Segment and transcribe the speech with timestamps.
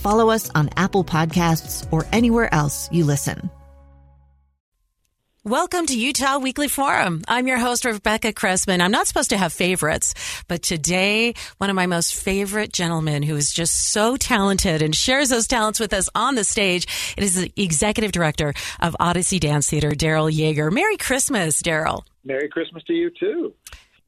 [0.00, 3.50] follow us on Apple Podcasts, or anywhere else you listen.
[5.44, 7.22] Welcome to Utah Weekly Forum.
[7.26, 8.82] I'm your host, Rebecca Cressman.
[8.82, 10.12] I'm not supposed to have favorites,
[10.48, 15.30] but today, one of my most favorite gentlemen who is just so talented and shares
[15.30, 19.70] those talents with us on the stage, it is the executive director of Odyssey Dance
[19.70, 20.70] Theater, Derryl Yeager.
[20.70, 22.02] Merry Christmas, Derryl.
[22.22, 23.54] Merry Christmas to you, too.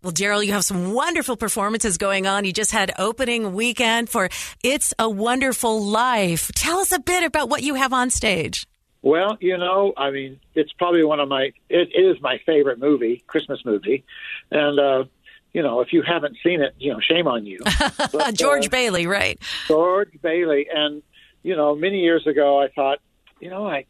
[0.03, 2.45] Well, Derryl, you have some wonderful performances going on.
[2.45, 4.29] You just had opening weekend for
[4.65, 6.51] It's a Wonderful Life.
[6.57, 8.67] Tell us a bit about what you have on stage.
[9.03, 13.23] Well, you know, I mean, it's probably one of my, it is my favorite movie,
[13.29, 14.05] Christmas movie.
[14.51, 15.05] And, uh,
[15.53, 17.61] you know, if you haven't seen it, you know, shame on you.
[18.13, 19.41] But, George uh, Bailey, right?
[19.69, 20.67] George Bailey.
[20.73, 21.05] And,
[21.45, 22.99] you know, many years ago, I thought,
[23.39, 23.85] you know, I,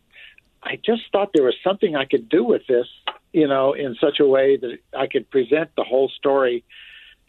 [0.62, 2.86] I just thought there was something I could do with this,
[3.32, 6.64] you know, in such a way that I could present the whole story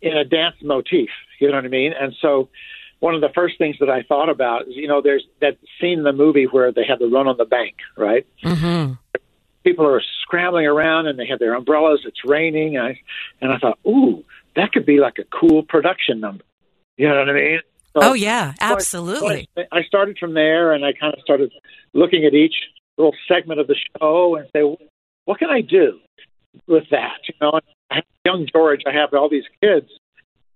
[0.02, 1.10] in a dance motif.
[1.40, 1.94] You know what I mean?
[2.00, 2.50] And so,
[3.00, 6.00] one of the first things that I thought about is, you know, there's that scene
[6.00, 8.26] in the movie where they have the run on the bank, right?
[8.44, 8.94] Mm-hmm.
[9.64, 12.02] People are scrambling around and they have their umbrellas.
[12.06, 13.00] It's raining, and I,
[13.42, 14.24] and I thought, ooh,
[14.56, 16.44] that could be like a cool production number.
[16.98, 17.60] You know what I mean?
[17.94, 19.50] So, oh yeah, absolutely.
[19.56, 21.52] So I, I started from there, and I kind of started
[21.94, 22.56] looking at each
[22.98, 24.62] little segment of the show and say,
[25.26, 26.00] what can I do
[26.68, 27.20] with that?
[27.28, 28.82] You know, I have young George.
[28.86, 29.88] I have all these kids.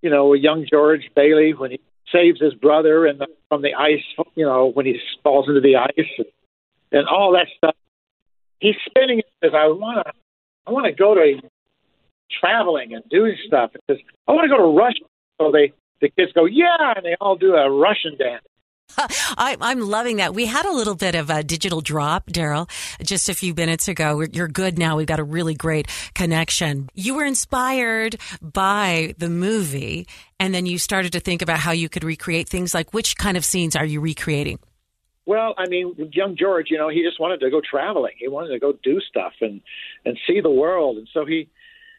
[0.01, 1.79] You know, young George Bailey when he
[2.11, 4.03] saves his brother and from the ice,
[4.35, 6.27] you know, when he falls into the ice and,
[6.91, 7.75] and all that stuff.
[8.59, 10.13] He's spinning it because I want to,
[10.65, 11.41] I want to go to
[12.39, 13.71] traveling and doing stuff.
[13.73, 15.05] Because I want to go to Russia.
[15.39, 18.43] So they, the kids go, yeah, and they all do a Russian dance.
[19.37, 20.33] I, am loving that.
[20.33, 22.69] We had a little bit of a digital drop, Derryl,
[23.03, 24.25] just a few minutes ago.
[24.31, 24.97] You're good now.
[24.97, 26.89] We've got a really great connection.
[26.95, 30.07] You were inspired by the movie,
[30.39, 33.37] and then you started to think about how you could recreate things like which kind
[33.37, 34.59] of scenes are you recreating?
[35.25, 38.13] Well, I mean, young George, you know, he just wanted to go traveling.
[38.17, 39.61] He wanted to go do stuff and
[40.05, 40.97] and see the world.
[40.97, 41.49] And so he,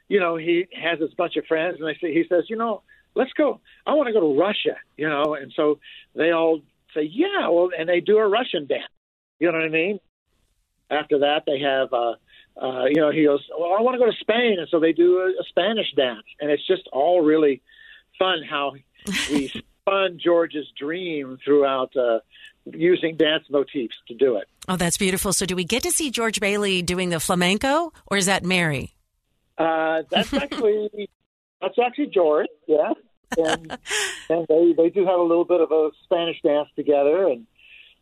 [0.09, 2.83] you know, he has this bunch of friends, and they say, he says, you know,
[3.15, 3.61] let's go.
[3.87, 5.35] I want to go to Russia, you know.
[5.35, 5.79] And so
[6.15, 6.61] they all
[6.95, 8.85] say, yeah, well, and they do a Russian dance.
[9.39, 10.01] You know what I mean?
[10.91, 12.15] After that, they have, uh,
[12.61, 14.93] uh, you know, he goes, well, I want to go to Spain, and so they
[14.93, 17.63] do a, a Spanish dance, and it's just all really
[18.19, 18.75] fun how
[19.31, 22.21] we spun George's dream throughout uh,
[22.65, 24.49] using dance motifs to do it.
[24.69, 25.33] Oh, that's beautiful.
[25.33, 28.95] So, do we get to see George Bailey doing the flamenco, or is that Mary?
[29.57, 31.09] Uh, that's actually
[31.61, 32.49] that's actually George.
[32.67, 32.93] Yeah
[33.37, 33.79] and,
[34.31, 37.47] and they they do have a little bit of a Spanish dance together, and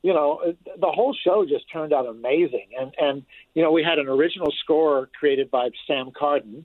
[0.03, 2.69] you know the whole show just turned out amazing.
[2.79, 3.23] And and
[3.55, 6.65] you know we had an original score created by Sam Cardon,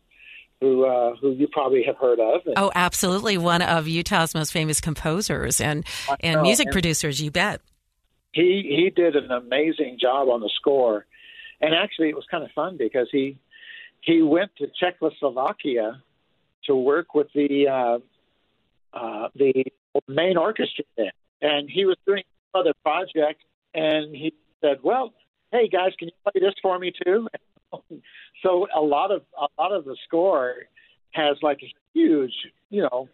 [0.61, 2.41] who uh, who you probably have heard of.
[2.45, 5.85] And, oh, absolutely, one of Utah's most famous composers and
[6.21, 7.21] and music and producers.
[7.21, 7.61] You bet.
[8.33, 11.05] He he did an amazing job on the score,
[11.59, 13.37] and actually it was kind of fun because he
[14.01, 16.01] he went to Czechoslovakia
[16.65, 17.99] to work with the uh,
[18.93, 19.65] uh, the
[20.07, 23.43] main orchestra there, and he was doing other projects,
[23.73, 25.13] and he said, "Well,
[25.51, 27.27] hey guys, can you play this for me too?"
[28.43, 30.55] so a lot of a lot of the score
[31.11, 32.33] has like a huge,
[32.69, 33.09] you know,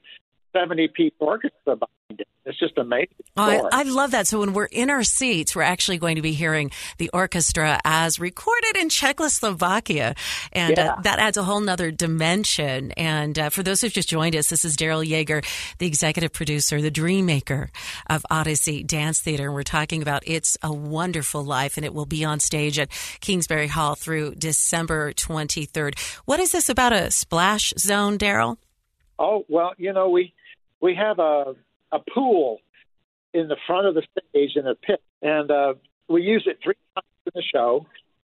[0.54, 2.28] seventy piece orchestra behind it.
[2.48, 3.10] It's just amazing.
[3.36, 4.26] Oh, I, I, love that.
[4.26, 8.22] So when we're in our seats, we're actually going to be hearing the orchestra as
[8.22, 10.16] recorded in Czechoslovakia.
[10.54, 10.94] And uh, yeah.
[10.94, 12.94] uh, that adds a whole nother dimension.
[12.94, 15.46] And uh, for those who've just joined us, this is Derryl Yeager,
[15.80, 17.70] the executive producer, the dream maker
[18.10, 19.48] of Odyssey Dance Theater.
[19.48, 21.76] And we're talking about It's a Wonderful Life.
[21.76, 22.90] And it will be on stage at
[23.20, 26.00] Kingsbury Hall through December 23rd.
[26.24, 28.56] What is this about a splash zone, Derryl?
[29.20, 30.34] Oh, well, you know, we,
[30.80, 31.56] we have a
[31.92, 32.60] a pool
[33.34, 35.74] in the front of the stage in a pit, and uh,
[36.08, 37.86] we use it three times in the show.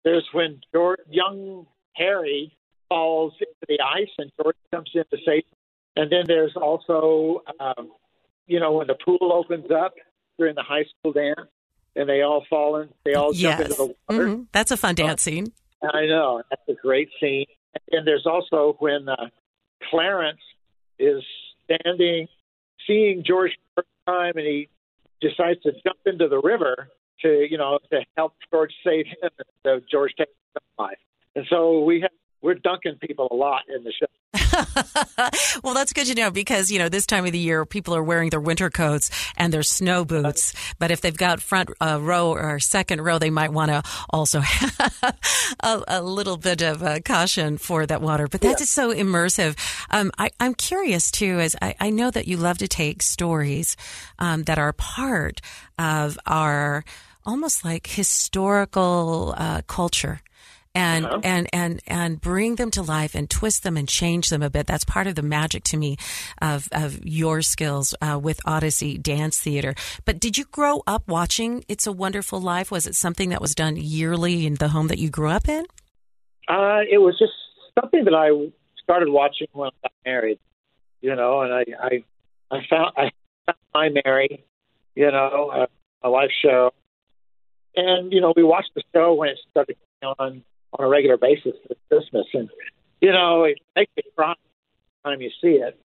[0.04, 1.66] there's when George, young
[1.96, 2.56] Harry
[2.90, 5.58] falls into the ice and George comes in to save him.
[5.96, 7.92] And then there's also, um,
[8.48, 9.94] you know, when the pool opens up
[10.38, 11.50] during the high school dance
[11.96, 13.58] and they all fall in, they all yes.
[13.58, 14.28] jump into the water.
[14.28, 14.44] Mm-hmm.
[14.52, 15.52] That's a fun dance scene.
[15.82, 16.44] I know.
[16.50, 17.46] That's a great scene.
[17.92, 19.16] And there's also when uh,
[19.90, 20.42] Clarence
[21.00, 21.24] is
[21.66, 22.28] standing,
[22.88, 24.70] seeing George for the first time, and he
[25.22, 26.90] decides to jump into the river
[27.22, 29.30] to, you know, to help George save him.
[29.64, 30.98] So George takes his life.
[31.36, 32.12] And so we have
[32.42, 34.41] we're dunking people a lot in the show.
[35.64, 38.04] well, that's good to know because, you know, this time of the year, people are
[38.04, 40.54] wearing their winter coats and their snow boots.
[40.80, 44.40] But if they've got front uh, row or second row, they might want to also
[44.42, 45.18] have
[45.62, 48.28] a, a, little bit of uh, caution for that water.
[48.28, 48.66] But that's yeah.
[48.66, 49.58] so immersive.
[49.90, 53.78] Um, I, am curious, too, as I, I, know that you love to take stories
[54.20, 55.42] um, that are part
[55.78, 56.84] of our
[57.26, 60.22] almost like historical uh, culture
[60.74, 61.20] and uh-huh.
[61.24, 64.68] and and and bring them to life and twist them and change them a bit.
[64.68, 65.98] That's part of the magic to me
[66.42, 69.76] of of your skills uh, with Odyssey Dance Theater.
[70.06, 72.72] But did you grow up watching It's a Wonderful Life?
[72.72, 75.66] Was it something that was done yearly in the home that you grew up in?
[76.48, 77.34] Uh, it was just
[77.80, 78.30] something that I
[78.82, 80.40] started watching when I got married.
[81.02, 82.04] You know, and I I,
[82.56, 83.12] I found I
[83.46, 84.44] found my Mary,
[84.96, 85.66] you know, uh,
[86.04, 86.72] a live show,
[87.76, 89.78] and you know we watched the show when it started
[90.20, 90.44] on
[90.78, 92.50] on a regular basis for Christmas, and
[93.02, 94.34] you know it makes you cry
[95.06, 95.80] every time you see it.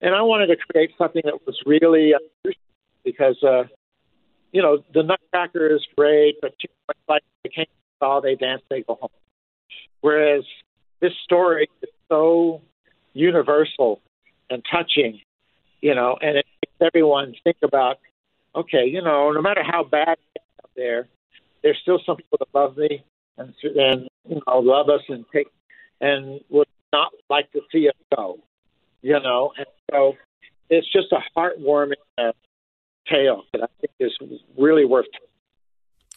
[0.00, 2.60] And I wanted to create something that was really unusual
[3.04, 3.64] because uh,
[4.52, 6.54] you know the Nutcracker is great, but
[7.08, 7.66] like they came
[7.98, 9.10] saw they dance they go home.
[10.00, 10.44] Whereas
[11.00, 12.62] this story is so
[13.12, 14.00] universal
[14.50, 15.20] and touching,
[15.80, 17.98] you know, and it makes everyone think about,
[18.54, 21.08] okay, you know, no matter how bad out there,
[21.62, 23.02] there's still some people that love me,
[23.38, 25.48] and and you know love us and take
[26.00, 28.38] and would not like to see us go.
[29.02, 30.14] You know, and so
[30.68, 32.32] it's just a heartwarming uh,
[33.08, 34.12] tale that I think is
[34.58, 35.06] really worth.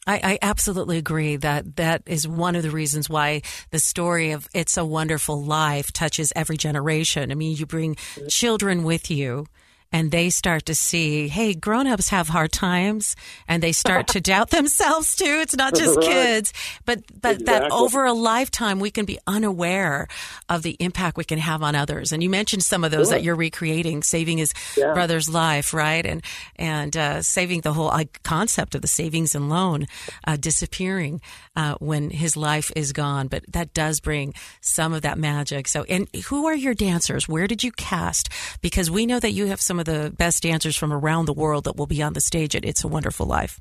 [0.07, 4.47] I, I, absolutely agree that that is one of the reasons why the story of
[4.55, 7.31] It's a Wonderful Life touches every generation.
[7.31, 7.95] I mean, you bring
[8.27, 9.45] children with you
[9.91, 13.15] and they start to see, hey, grown-ups have hard times
[13.47, 15.39] and they start to doubt themselves too.
[15.41, 16.05] It's not just right.
[16.05, 16.53] kids,
[16.85, 17.45] but but exactly.
[17.45, 20.07] that over a lifetime we can be unaware
[20.47, 22.11] of the impact we can have on others.
[22.11, 23.17] And you mentioned some of those sure.
[23.17, 24.93] that you're recreating, saving his yeah.
[24.93, 26.05] brother's life, right?
[26.05, 26.23] And
[26.55, 27.91] and uh, saving the whole
[28.23, 29.87] concept of the savings and loan
[30.25, 31.21] uh, disappearing
[31.55, 33.27] uh, when his life is gone.
[33.27, 35.67] But that does bring some of that magic.
[35.67, 37.27] So, and who are your dancers?
[37.27, 38.29] Where did you cast?
[38.61, 41.63] Because we know that you have some of the best dancers from around the world
[41.63, 43.59] that will be on the stage at It's a Wonderful Life.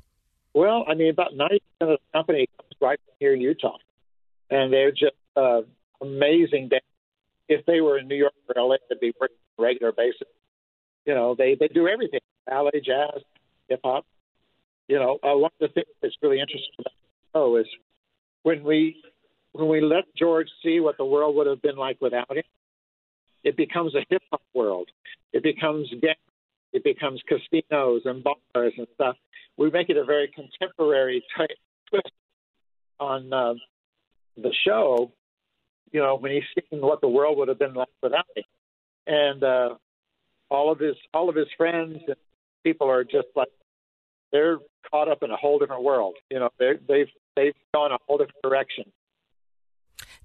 [0.53, 3.77] Well, I mean, about 90% of the company comes right here in Utah.
[4.49, 5.61] And they're just uh,
[6.01, 6.83] amazing dancers.
[7.47, 10.27] If they were in New York or LA, they'd be working on a regular basis.
[11.05, 12.19] You know, they, they do everything
[12.49, 13.21] ballet, jazz,
[13.67, 14.05] hip hop.
[14.87, 17.67] You know, uh, one of the things that's really interesting about the show is
[18.43, 19.01] when we
[19.51, 22.43] when we let George see what the world would have been like without him,
[23.43, 24.89] it becomes a hip hop world.
[25.33, 26.17] It becomes gangs.
[26.71, 29.15] It becomes casinos and bars and stuff.
[29.57, 31.49] We make it a very contemporary type
[31.89, 32.11] twist
[32.99, 33.53] on uh,
[34.37, 35.11] the show.
[35.91, 38.43] You know, when he's seeing what the world would have been like without him,
[39.07, 39.69] and uh,
[40.49, 42.15] all of his all of his friends and
[42.63, 43.47] people are just like
[44.31, 44.59] they're
[44.91, 46.15] caught up in a whole different world.
[46.29, 48.85] You know, they they've they've gone a whole different direction.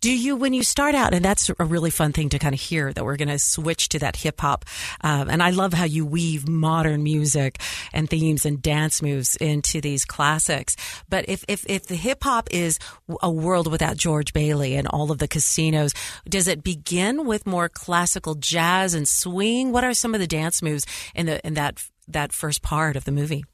[0.05, 2.61] Do you, when you start out, and that's a really fun thing to kind of
[2.61, 4.67] hear that we're going to switch to that hip hop.
[5.01, 7.59] Um, and I love how you weave modern music
[7.91, 10.77] and themes and dance moves into these classics.
[11.09, 12.79] But if, if, if the hip hop is
[13.23, 15.95] a world without George Bailey and all of the casinos,
[16.29, 19.73] does it begin with more classical jazz and swing?
[19.73, 20.85] What are some of the dance moves
[21.15, 23.47] in the, in that, that first part of the movie?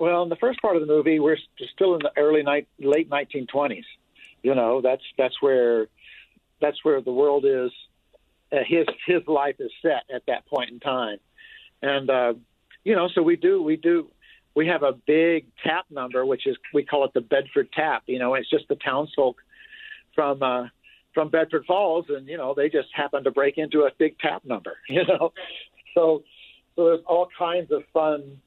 [0.00, 1.36] Well, in the first part of the movie, we're
[1.74, 3.84] still in the early night, late 1920s.
[4.44, 5.88] You know, that's that's where
[6.60, 7.72] that's where the world is.
[8.52, 11.16] Uh, his his life is set at that point in time,
[11.80, 12.34] and uh,
[12.84, 14.10] you know, so we do we do
[14.54, 18.02] we have a big tap number, which is we call it the Bedford Tap.
[18.06, 19.36] You know, it's just the townsfolk
[20.14, 20.66] from uh,
[21.14, 24.44] from Bedford Falls, and you know, they just happen to break into a big tap
[24.44, 24.76] number.
[24.90, 25.32] You know,
[25.94, 26.22] so
[26.76, 28.42] so there's all kinds of fun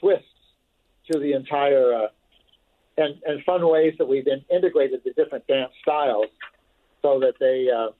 [0.00, 0.26] twists
[1.10, 2.06] to the entire uh,
[2.96, 6.26] and, and fun ways that we've been integrated the different dance styles
[7.02, 7.92] so that they uh,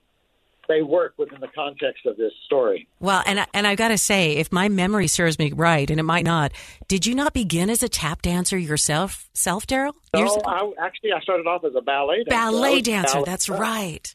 [0.71, 2.87] they work within the context of this story.
[3.01, 6.05] Well, and and I've got to say, if my memory serves me right, and it
[6.05, 6.53] might not,
[6.87, 9.95] did you not begin as a tap dancer yourself, self, Derryl?
[10.15, 12.31] No, I, actually I started off as a ballet dancer.
[12.31, 14.15] Ballet dancer, ballet that's right.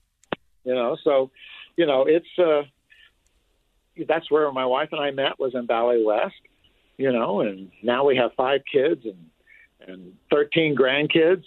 [0.63, 1.29] You know, so
[1.75, 2.63] you know it's uh,
[4.07, 6.35] that's where my wife and I met was in Ballet West.
[6.97, 9.29] You know, and now we have five kids and
[9.87, 11.43] and thirteen grandkids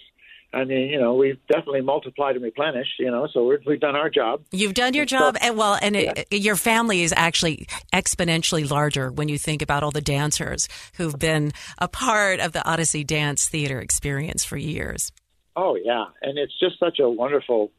[0.51, 3.95] I mean, you know, we've definitely multiplied and replenished, you know, so we have done
[3.95, 4.41] our job.
[4.51, 6.23] You've done your job, and well, and yeah.
[6.31, 11.17] it, your family is actually exponentially larger when you think about all the dancers who've
[11.17, 15.11] been a part of the Odyssey Dance Theater experience for years.
[15.55, 16.05] Oh, yeah.
[16.23, 17.71] And it's just such a wonderful,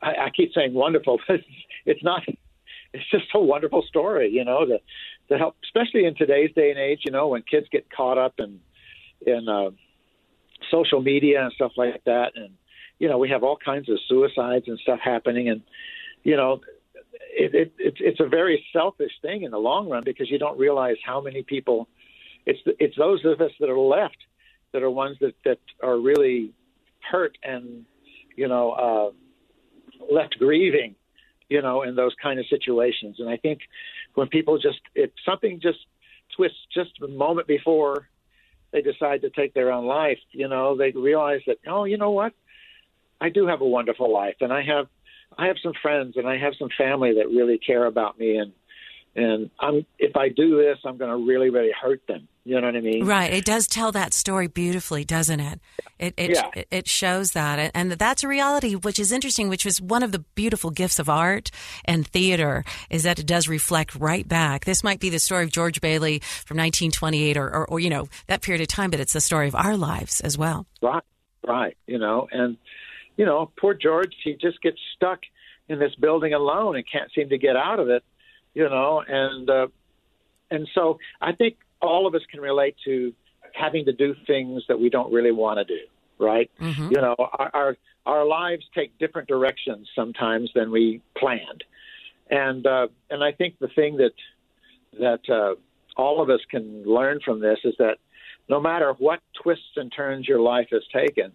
[0.00, 1.40] I, I keep saying wonderful, but
[1.84, 2.22] it's not,
[2.92, 4.78] it's just a wonderful story, you know, to,
[5.30, 8.34] to help, especially in today's day and age, you know, when kids get caught up
[8.38, 8.60] in,
[9.26, 9.70] in, uh,
[10.70, 12.50] social media and stuff like that, and
[12.98, 15.62] you know we have all kinds of suicides and stuff happening, and
[16.22, 16.60] you know
[17.36, 20.58] it, it, it's it's a very selfish thing in the long run because you don't
[20.58, 21.88] realize how many people.
[22.46, 24.18] It's it's those of us that are left
[24.72, 26.52] that are ones that that are really
[27.10, 27.84] hurt and
[28.36, 30.94] you know uh, left grieving,
[31.48, 33.16] you know, in those kind of situations.
[33.18, 33.60] And I think
[34.14, 35.78] when people just if something just
[36.36, 38.08] twists just a moment before
[38.74, 42.10] they decide to take their own life, you know, they realize that, oh, you know
[42.10, 42.32] what?
[43.20, 44.88] I do have a wonderful life and I have
[45.38, 48.52] I have some friends and I have some family that really care about me and
[49.16, 52.28] and I'm if I do this, I'm going to really, really hurt them.
[52.44, 53.06] You know what I mean?
[53.06, 53.32] Right.
[53.32, 55.60] It does tell that story beautifully, doesn't it?
[55.98, 56.62] It it, yeah.
[56.70, 59.48] it shows that, and that's a reality, which is interesting.
[59.48, 61.50] Which is one of the beautiful gifts of art
[61.84, 64.64] and theater is that it does reflect right back.
[64.64, 68.08] This might be the story of George Bailey from 1928, or, or, or you know
[68.26, 70.66] that period of time, but it's the story of our lives as well.
[70.82, 71.04] Right.
[71.46, 71.76] Right.
[71.86, 72.56] You know, and
[73.16, 75.20] you know, poor George, he just gets stuck
[75.68, 78.02] in this building alone and can't seem to get out of it
[78.54, 79.66] you know, and uh,
[80.50, 83.12] and so I think all of us can relate to
[83.52, 85.80] having to do things that we don't really want to do,
[86.18, 86.50] right?
[86.60, 86.90] Mm-hmm.
[86.90, 91.64] You know, our, our our lives take different directions sometimes than we planned,
[92.30, 94.12] and uh, and I think the thing that
[94.98, 95.54] that uh,
[95.96, 97.98] all of us can learn from this is that
[98.48, 101.32] no matter what twists and turns your life has taken,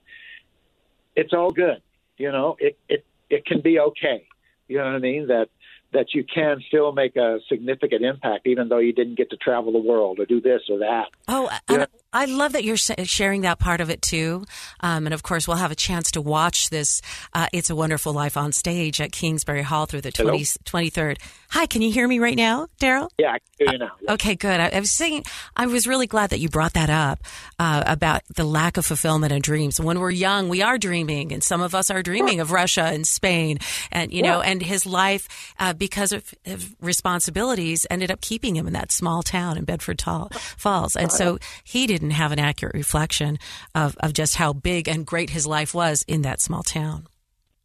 [1.15, 1.81] it's all good.
[2.17, 4.27] You know, it it it can be okay.
[4.67, 5.27] You know what I mean?
[5.27, 5.49] That
[5.91, 9.71] that you can still make a significant impact, even though you didn't get to travel
[9.71, 11.05] the world or do this or that.
[11.27, 11.85] Oh, yeah.
[12.11, 14.45] I love that you're sharing that part of it too.
[14.79, 17.01] Um, and of course, we'll have a chance to watch this
[17.33, 21.17] uh, It's a Wonderful Life on stage at Kingsbury Hall through the 20, 23rd.
[21.51, 23.09] Hi, can you hear me right now, Derryl?
[23.17, 23.91] Yeah, I can hear you now.
[24.01, 24.13] Yeah.
[24.13, 24.59] Okay, good.
[24.59, 25.23] I, I, was saying,
[25.55, 27.19] I was really glad that you brought that up
[27.59, 29.79] uh, about the lack of fulfillment and dreams.
[29.79, 33.05] When we're young, we are dreaming, and some of us are dreaming of Russia and
[33.05, 33.59] Spain,
[33.91, 34.31] and you yeah.
[34.31, 35.27] know, and his life,
[35.59, 40.01] uh, because of, of, responsibilities, ended up keeping him in that small town in Bedford
[40.01, 43.37] Falls, and so he did didn't have an accurate reflection
[43.75, 47.07] of, of just how big and great his life was in that small town.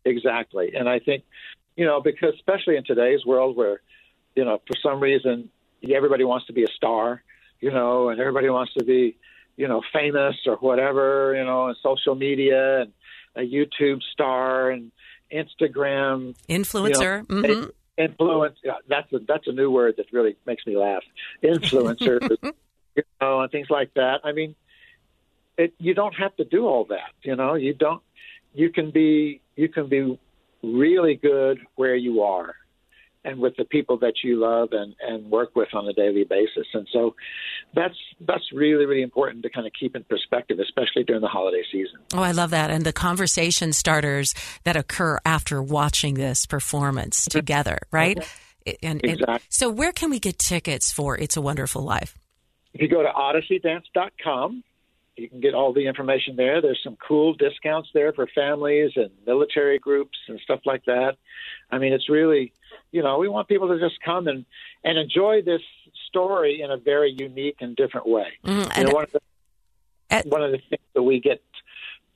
[0.04, 0.72] Exactly.
[0.74, 1.24] And I think,
[1.76, 3.80] you know, because especially in today's world where,
[4.34, 5.50] you know, for some reason
[5.88, 7.22] everybody wants to be a star,
[7.60, 9.16] you know, and everybody wants to be,
[9.56, 12.92] you know, famous or whatever, you know, and social media and
[13.36, 14.90] a YouTube star and
[15.32, 17.28] Instagram influencer.
[17.28, 17.70] You know, mm-hmm.
[17.96, 18.58] Influence.
[18.88, 21.02] That's a that's a new word that really makes me laugh.
[21.42, 22.36] Influencer.
[22.96, 24.20] you know, and things like that.
[24.24, 24.54] I mean,
[25.56, 27.12] it, you don't have to do all that.
[27.22, 28.02] You know, you don't.
[28.52, 30.18] You can be you can be
[30.62, 32.54] really good where you are,
[33.24, 36.66] and with the people that you love and and work with on a daily basis.
[36.72, 37.14] And so,
[37.74, 37.94] that's
[38.26, 41.98] that's really really important to kind of keep in perspective, especially during the holiday season.
[42.12, 47.78] Oh, I love that, and the conversation starters that occur after watching this performance together,
[47.90, 48.18] right?
[48.82, 49.40] And, exactly.
[49.50, 52.16] so, where can we get tickets for "It's a Wonderful Life"?
[52.72, 54.64] If you go to odysseydance.com,
[55.16, 56.60] you can get all the information there.
[56.60, 61.16] There's some cool discounts there for families and military groups and stuff like that.
[61.70, 62.52] I mean, it's really,
[62.90, 64.44] you know, we want people to just come and,
[64.82, 65.62] and enjoy this
[66.08, 68.28] story in a very unique and different way.
[68.44, 69.20] Mm, you know, one of the
[70.10, 71.42] at, one of the things that we get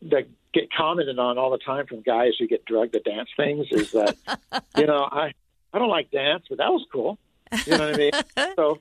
[0.02, 3.66] that get commented on all the time from guys who get drugged to dance things
[3.70, 4.16] is that,
[4.76, 5.32] you know, I
[5.72, 7.18] I don't like dance, but that was cool.
[7.66, 8.12] You know what I mean?
[8.56, 8.78] So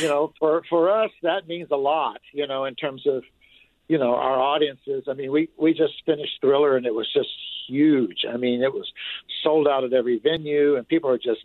[0.00, 3.22] you know, for for us that means a lot, you know, in terms of
[3.88, 5.04] you know our audiences.
[5.08, 7.28] I mean, we we just finished Thriller and it was just
[7.68, 8.24] huge.
[8.30, 8.90] I mean, it was
[9.42, 11.44] sold out at every venue, and people are just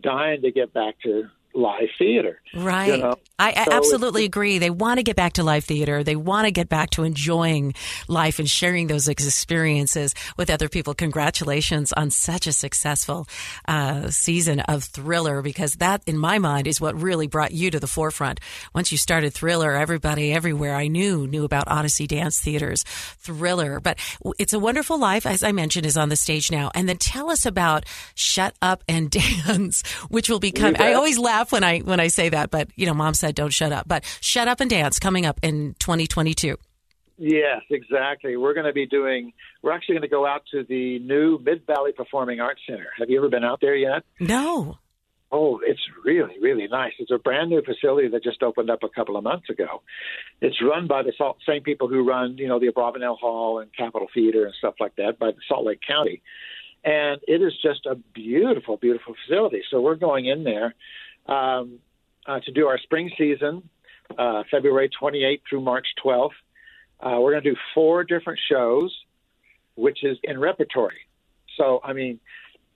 [0.00, 2.40] dying to get back to live theater.
[2.54, 2.94] Right.
[2.94, 3.14] You know?
[3.38, 4.58] I, so absolutely agree.
[4.58, 6.04] They want to get back to live theater.
[6.04, 7.74] They want to get back to enjoying
[8.08, 10.94] life and sharing those experiences with other people.
[10.94, 13.26] Congratulations on such a successful
[13.66, 17.80] uh, season of Thriller, because that, in my mind, is what really brought you to
[17.80, 18.40] the forefront.
[18.74, 23.80] Once you started Thriller, everybody everywhere I knew knew about Odyssey Dance Theater's Thriller.
[23.80, 23.98] But
[24.38, 26.70] it's a Wonderful Life, as I mentioned, is on the stage now.
[26.74, 27.84] And then tell us about
[28.14, 29.10] Shut Up and
[29.46, 30.76] Dance, which will become.
[30.78, 33.52] I always laugh when I when I say that, but you know, Mom said don't
[33.52, 33.88] shut up.
[33.88, 36.56] But Shut Up and Dance coming up in 2022.
[37.16, 38.36] Yes, exactly.
[38.36, 39.32] We're going to be doing.
[39.62, 42.88] We're actually going to go out to the new Mid Valley Performing Arts Center.
[42.98, 44.02] Have you ever been out there yet?
[44.18, 44.78] No.
[45.30, 46.92] Oh, it's really, really nice.
[46.98, 49.82] It's a brand new facility that just opened up a couple of months ago.
[50.40, 53.68] It's run by the Salt, same people who run, you know, the Abravanel Hall and
[53.76, 56.22] Capitol Theater and stuff like that by the Salt Lake County.
[56.84, 59.62] And it is just a beautiful, beautiful facility.
[59.70, 60.74] So we're going in there
[61.26, 61.78] um,
[62.26, 63.68] uh, to do our spring season,
[64.18, 66.30] uh, February 28th through March 12th.
[67.00, 68.94] Uh, we're going to do four different shows,
[69.76, 70.96] which is in repertory.
[71.56, 72.20] So, I mean,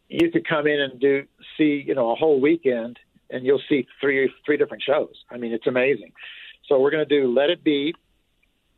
[0.08, 1.24] you could come in and do
[1.56, 2.98] see, you know, a whole weekend,
[3.30, 5.14] and you'll see three three different shows.
[5.30, 6.12] I mean, it's amazing.
[6.66, 7.94] So we're going to do Let It Be.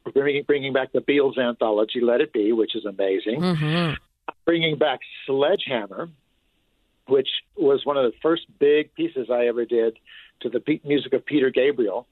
[0.05, 3.41] We're bringing, bringing back the Beatles anthology, Let It Be, which is amazing.
[3.41, 3.95] Mm-hmm.
[4.45, 6.09] Bringing back Sledgehammer,
[7.11, 9.99] which was one of the first big pieces I ever did
[10.43, 12.07] to the music of Peter Gabriel,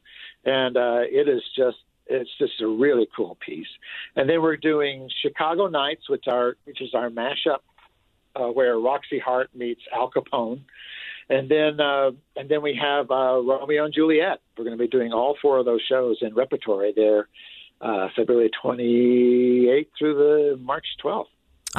[0.44, 3.68] and uh, it is just it's just a really cool piece.
[4.16, 7.60] And then we're doing Chicago Nights, which are which is our mashup
[8.34, 10.62] uh, where Roxie Hart meets Al Capone,
[11.28, 14.40] and then uh, and then we have uh, Romeo and Juliet.
[14.56, 17.28] We're going to be doing all four of those shows in repertory there,
[17.80, 21.26] uh, February 28th through the March 12th.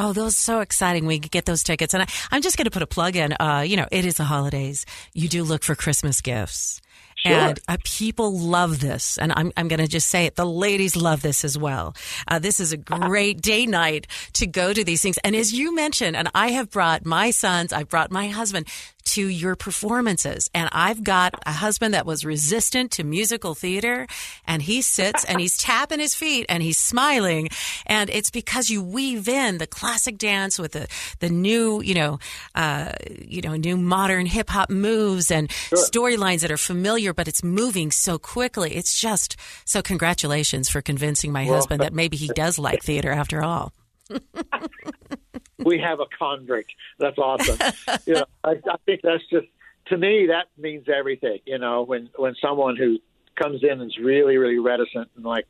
[0.02, 1.06] Oh, those so exciting.
[1.06, 1.94] We get those tickets.
[1.94, 3.36] And I, am just going to put a plug in.
[3.38, 4.86] Uh, you know, it is the holidays.
[5.14, 6.80] You do look for Christmas gifts.
[7.18, 7.34] Sure.
[7.34, 9.18] And uh, people love this.
[9.18, 10.38] And I'm, I'm going to just say it.
[10.38, 11.98] The ladies love this as well.
[12.30, 15.18] Uh, this is a great day night to go to these things.
[15.18, 18.68] And as you mentioned, and I have brought my sons, I've brought my husband
[19.14, 20.50] to your performances.
[20.54, 24.08] And I've got a husband that was resistant to musical theater
[24.46, 27.50] and he sits and he's tapping his feet and he's smiling.
[27.86, 30.88] And it's because you weave in the classic dance with the,
[31.20, 32.20] the new, you know,
[32.56, 35.78] uh, you know, new modern hip hop moves and sure.
[35.80, 38.76] storylines that are familiar, but it's moving so quickly.
[38.76, 43.12] It's just so congratulations for convincing my well, husband that maybe he does like theater
[43.12, 43.74] after all.
[45.64, 46.66] we have a convert.
[46.98, 47.58] That's awesome.
[48.06, 49.48] you know, I, I think that's just
[49.88, 51.40] to me that means everything.
[51.46, 53.00] You know, when when someone who
[53.36, 55.46] comes in and is really really reticent and like,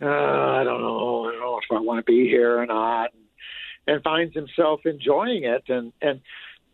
[0.00, 3.10] uh, I don't know, I don't know if I want to be here or not,
[3.14, 6.20] and, and finds himself enjoying it, and and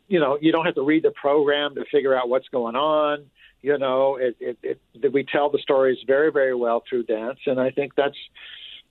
[0.09, 3.27] you know, you don't have to read the program to figure out what's going on.
[3.61, 7.61] You know, it, it, it we tell the stories very very well through dance, and
[7.61, 8.17] I think that's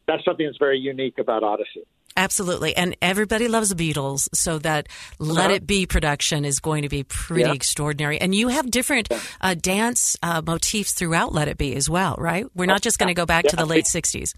[0.08, 1.86] that's something that's very unique about Odyssey.
[2.18, 2.76] Absolutely.
[2.76, 4.88] And everybody loves the Beatles, so that
[5.20, 5.54] Let uh-huh.
[5.54, 7.54] It Be production is going to be pretty yeah.
[7.54, 8.20] extraordinary.
[8.20, 12.48] And you have different uh, dance uh, motifs throughout Let It Be as well, right?
[12.56, 13.52] We're not just going to go back yeah.
[13.52, 14.34] to the late 60s.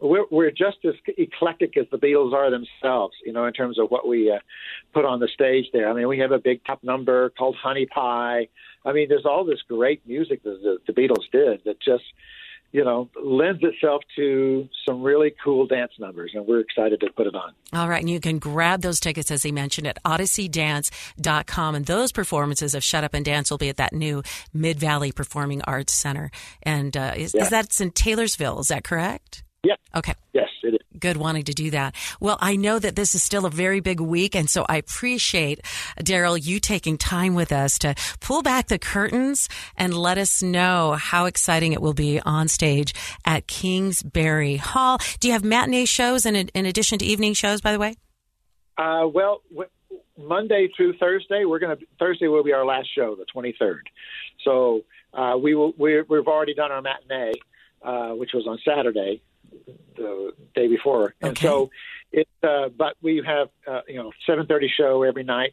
[0.00, 3.90] We're, we're just as eclectic as the Beatles are themselves, you know, in terms of
[3.90, 4.38] what we uh,
[4.92, 5.90] put on the stage there.
[5.90, 8.48] I mean, we have a big top number called Honey Pie.
[8.84, 12.04] I mean, there's all this great music that the, the Beatles did that just
[12.76, 17.26] you know, lends itself to some really cool dance numbers, and we're excited to put
[17.26, 17.54] it on.
[17.72, 21.74] All right, and you can grab those tickets, as he mentioned, at odysseydance.com.
[21.74, 25.10] And those performances of Shut Up and Dance will be at that new Mid Valley
[25.10, 26.30] Performing Arts Center.
[26.64, 27.44] And uh, is, yeah.
[27.44, 28.60] is that in Taylorsville?
[28.60, 29.42] Is that correct?
[29.64, 29.76] Yeah.
[29.94, 30.12] Okay.
[30.34, 31.00] Yes, it is.
[31.00, 31.94] Good wanting to do that.
[32.20, 35.60] Well, I know that this is still a very big week, and so I appreciate,
[36.00, 40.92] Derryl, you taking time with us to pull back the curtains and let us know
[40.92, 44.98] how exciting it will be on stage at Kingsbury Hall.
[45.20, 47.96] Do you have matinee shows in, in addition to evening shows, by the way?
[48.78, 49.70] Uh, well, w-
[50.18, 53.80] Monday through Thursday, we're going to Thursday will be our last show, the 23rd.
[54.44, 55.72] So uh, we will.
[55.78, 57.32] we have already done our matinee,
[57.82, 59.22] uh, which was on Saturday,
[59.96, 61.28] the day before, okay.
[61.28, 61.70] and so
[62.12, 62.28] it.
[62.42, 65.52] Uh, but we have uh, you know seven thirty show every night,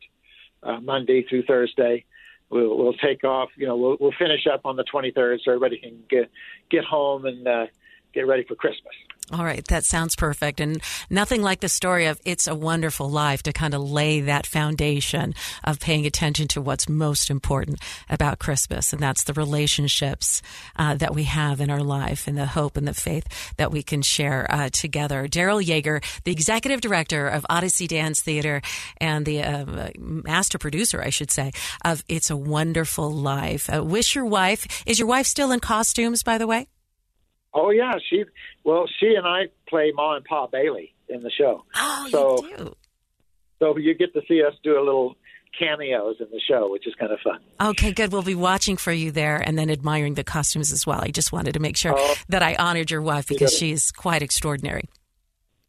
[0.62, 2.06] uh, Monday through Thursday.
[2.50, 3.50] We'll, we'll take off.
[3.58, 6.30] You know, we'll, we'll finish up on the twenty third, so everybody can get
[6.70, 7.68] get home and uh,
[8.14, 8.94] get ready for Christmas.
[9.32, 10.60] All right, that sounds perfect.
[10.60, 14.46] And nothing like the story of It's a Wonderful Life to kind of lay that
[14.46, 15.34] foundation
[15.64, 18.92] of paying attention to what's most important about Christmas.
[18.92, 20.42] And that's the relationships
[20.76, 23.82] uh, that we have in our life and the hope and the faith that we
[23.82, 25.26] can share uh, together.
[25.28, 28.62] Derryl Yeager, the executive director of Odyssey Dance Theater
[28.98, 31.54] and the uh, master producer, I should say,
[31.86, 33.74] of It's a Wonderful Life.
[33.74, 36.68] Uh, wish your wife, is your wife still in costumes, by the way?
[37.54, 38.26] Oh yeah, she
[38.64, 41.64] well she and I play Ma and Pa Bailey in the show.
[41.76, 42.76] Oh, so, you do.
[43.60, 45.16] So you get to see us do a little
[45.58, 47.40] cameos in the show, which is kind of fun.
[47.62, 48.12] Okay, good.
[48.12, 51.00] We'll be watching for you there and then admiring the costumes as well.
[51.02, 54.22] I just wanted to make sure oh, that I honored your wife because she's quite
[54.22, 54.90] extraordinary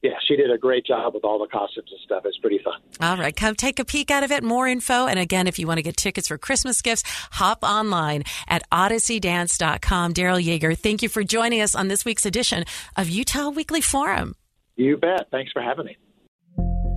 [0.05, 2.23] yeah, she did a great job with all the costumes and stuff.
[2.27, 2.75] It's pretty fun.
[3.01, 4.45] All right, come take a peek out of it.
[4.45, 5.07] More info.
[5.07, 10.13] And again, if you want to get tickets for Christmas gifts, hop online at odysseydance.com.
[10.13, 12.65] Derryl Yeager, thank you for joining us on this week's edition
[12.97, 14.35] of Utah Weekly Forum.
[14.77, 15.29] You bet.
[15.31, 15.97] Thanks for having me.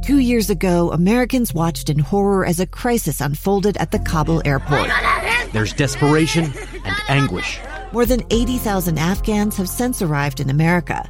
[0.04, 4.90] Two years ago, Americans watched in horror as a crisis unfolded at the Kabul airport.
[5.54, 6.52] There's desperation
[6.86, 7.60] and anguish.
[7.94, 11.10] More than 80,000 Afghans have since arrived in America.